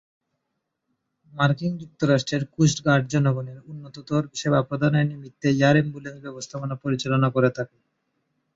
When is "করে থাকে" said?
7.35-7.77